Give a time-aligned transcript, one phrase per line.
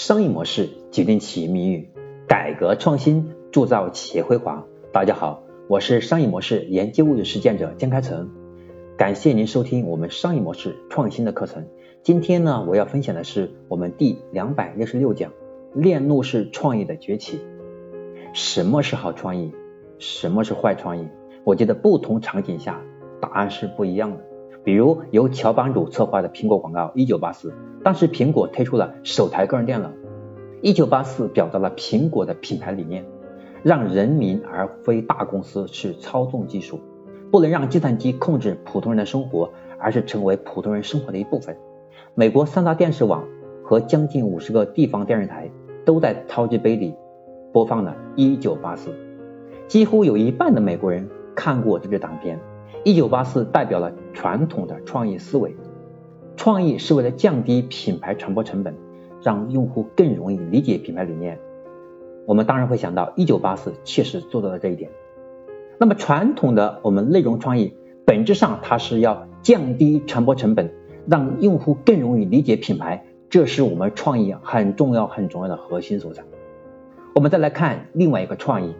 [0.00, 1.86] 商业模式决定企业命运，
[2.26, 4.64] 改革创新铸造企业辉煌。
[4.94, 8.30] 大家好，我是商业模式研究与实践者江开成，
[8.96, 11.66] 感谢您收听我们商业模式创新的课程。
[12.02, 15.32] 今天呢，我要分享的是我们第两百六十六讲
[15.74, 17.38] 链路式创意的崛起。
[18.32, 19.52] 什么是好创意？
[19.98, 21.06] 什么是坏创意？
[21.44, 22.80] 我觉得不同场景下
[23.20, 24.24] 答案是不一样的。
[24.70, 27.50] 比如由乔帮主策划的苹果广告《一九八四》，
[27.82, 29.90] 当时苹果推出了首台个人电脑。
[30.62, 33.04] 一九八四表达了苹果的品牌理念，
[33.64, 36.78] 让人民而非大公司去操纵技术，
[37.32, 41.56] 不能让计算机控制普通人的生活，而是成为普通人生活的一部分。
[42.14, 43.24] 美国三大电视网
[43.64, 45.50] 和将近五十个地方电视台
[45.84, 46.94] 都在超级杯里
[47.52, 48.90] 播放了《一九八四》，
[49.66, 52.38] 几乎有一半的美国人看过这支短片。
[52.82, 55.54] 一九八四代表了传统的创意思维，
[56.34, 58.74] 创意是为了降低品牌传播成本，
[59.22, 61.38] 让用户更容易理解品牌理念。
[62.26, 64.90] 我们当然会想到，一九八四确实做到了这一点。
[65.78, 67.74] 那么传统的我们内容创意，
[68.06, 70.72] 本质上它是要降低传播成本，
[71.06, 76.22] 让用户更容易理解品牌，这是我们创意很重要很重要的核心所在。
[77.14, 78.74] 我们再来看另外一个创意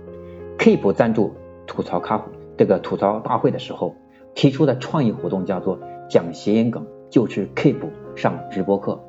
[0.56, 1.34] ，Keep 赞助
[1.66, 2.39] 吐槽咖啡。
[2.60, 3.94] 这个吐槽大会的时候
[4.34, 5.80] 提出的创意活动叫做
[6.10, 7.78] 讲谐音梗，就去 Keep
[8.14, 9.00] 上直播课。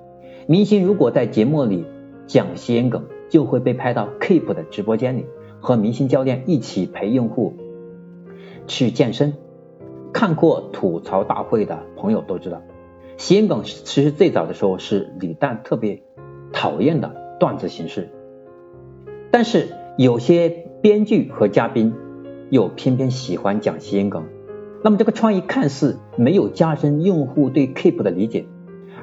[0.48, 1.86] 明星如果在节目里
[2.28, 5.26] 讲谐音梗，就会被拍到 Keep 的直播间里，
[5.60, 7.56] 和明星教练一起陪用户
[8.68, 9.34] 去健身。
[10.14, 12.62] 看过吐槽大会的朋友都知道，
[13.18, 16.02] 谐音梗其实最早的时候是李诞特别
[16.54, 18.12] 讨厌的段子形式，
[19.30, 20.48] 但是有些
[20.82, 21.94] 编剧和嘉宾。
[22.52, 24.26] 又偏偏喜欢讲谐音梗，
[24.84, 28.46] 那么这个创意看似没有加深用户对 Keep 的理解，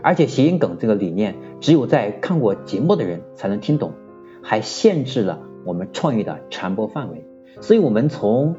[0.02, 3.94] 而且谐音梗这个理念只有在看过节目的人才能听懂，
[4.42, 7.24] 还限制了我们创意的传播范围。
[7.62, 8.54] 所以，我们从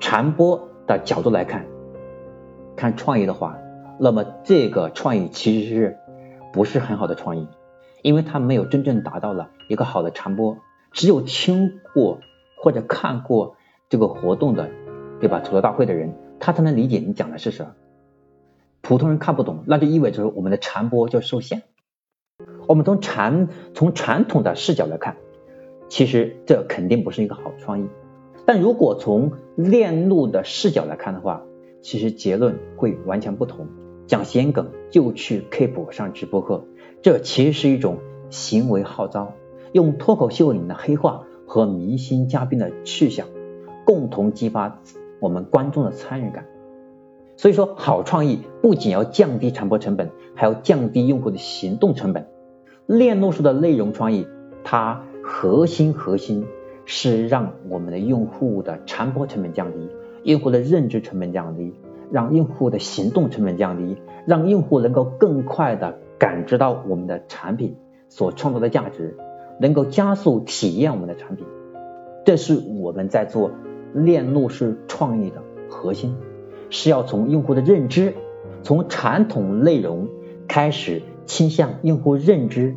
[0.00, 1.66] 传播的角度来看，
[2.74, 3.58] 看创意的话，
[4.00, 5.98] 那么这个创意其实是
[6.54, 7.48] 不是很好的创意，
[8.00, 10.56] 因为它没有真正达到了一个好的传播。
[10.90, 12.20] 只有听过
[12.56, 13.56] 或者看过。
[13.92, 14.70] 这个活动的，
[15.20, 15.40] 对吧？
[15.40, 17.72] 吐槽大会的人，他才能理解你讲的是什么。
[18.80, 21.60] 普通人看不懂，那就意味着我们的传播就受限。
[22.66, 25.18] 我们从传从传统的视角来看，
[25.90, 27.86] 其实这肯定不是一个好创意。
[28.46, 31.42] 但如果从链路的视角来看的话，
[31.82, 33.66] 其实结论会完全不同。
[34.06, 36.64] 讲闲梗就去 Keep 上直播课，
[37.02, 37.98] 这其实是一种
[38.30, 39.34] 行为号召，
[39.72, 43.28] 用脱口秀里面的黑话和明星嘉宾的去向。
[43.84, 44.80] 共同激发
[45.20, 46.46] 我们观众的参与感，
[47.36, 52.26] 所以说好创意不仅要降低传播成本，还要降低用户的行动成本。
[52.86, 54.26] 链路式的内容创意，
[54.64, 56.46] 它核心核心
[56.84, 59.88] 是让我们的用户的传播成本降低，
[60.24, 61.74] 用户的认知成本降低，
[62.10, 67.76] 让用户的行动成本降低，让用户能够更快的感知到我们的产品
[68.08, 69.16] 所创造的价值，
[69.60, 71.46] 能够加速体验我们的产品。
[72.24, 73.52] 这是我们在做。
[73.94, 76.16] 链路式创意的核心
[76.70, 78.14] 是要从用户的认知，
[78.62, 80.08] 从传统内容
[80.48, 82.76] 开始倾向用户认知。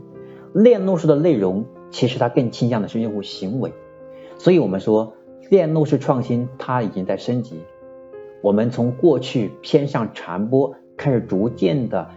[0.54, 3.74] 链路式的内容其实它更倾向的是用户行为，
[4.38, 5.14] 所以我们说
[5.50, 7.59] 链路式创新它已经在升级。
[8.42, 12.09] 我们从过去偏向传播，开始逐渐的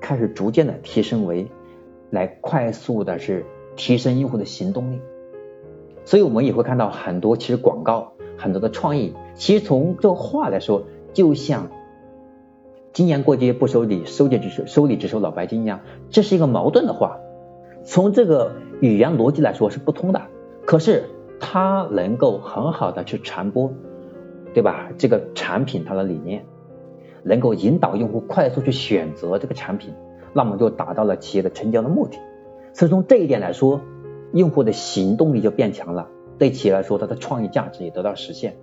[0.00, 1.46] 开始逐渐的提升为
[2.10, 3.44] 来快速的是
[3.76, 5.00] 提升用户的行动力。
[6.06, 10.82] 所以我们也会看到很多，其实广告很多的创意，其实从这话来说，
[11.14, 11.68] 就像
[12.92, 17.18] 今年过节不收礼，收节只收收礼只收老白金一样，这是一个矛盾的话。
[17.84, 20.20] 从这个语言逻辑来说是不通的，
[20.66, 21.04] 可是
[21.40, 23.72] 它能够很好的去传播，
[24.52, 24.90] 对吧？
[24.98, 26.44] 这个产品它的理念，
[27.22, 29.94] 能够引导用户快速去选择这个产品，
[30.34, 32.18] 那么就达到了企业的成交的目的。
[32.74, 33.80] 所以从这一点来说。
[34.34, 36.08] 用户的行动力就变强了，
[36.38, 38.56] 对企业来说，它的创意价值也得到实现。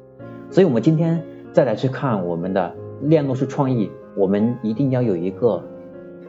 [0.49, 1.23] 所以，我们今天
[1.53, 5.63] 再来去看我们的链路式创意，我们一定要有一个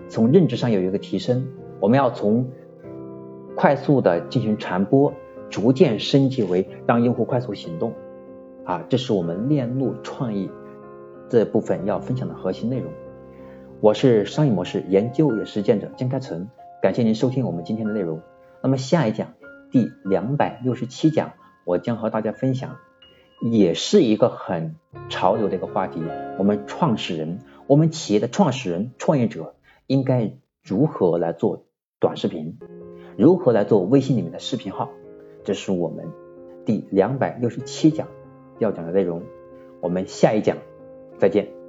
[0.08, 1.44] 从认知上有一个提升，
[1.80, 2.48] 我们要从
[3.56, 5.12] 快速的进行传播，
[5.50, 7.92] 逐渐升级为让用户快速行动。
[8.62, 10.48] 啊，这是我们链路创意
[11.28, 12.92] 这部分要分享的核心内容。
[13.80, 16.48] 我是商业模式研究与实践者江开成，
[16.80, 18.20] 感谢您收听我们今天的内容。
[18.62, 19.34] 那么下一讲
[19.70, 21.32] 第两百六十七讲，
[21.64, 22.76] 我将和大家分享，
[23.40, 24.76] 也是一个很
[25.08, 26.00] 潮流的一个话题。
[26.38, 29.56] 我们创始人，我们企业的创始人、创业者
[29.86, 31.64] 应该如何来做
[31.98, 32.58] 短视频？
[33.16, 34.90] 如何来做微信里面的视频号，
[35.44, 36.06] 这是我们
[36.64, 38.08] 第两百六十七讲
[38.58, 39.22] 要讲的内容。
[39.80, 40.56] 我们下一讲
[41.18, 41.61] 再见。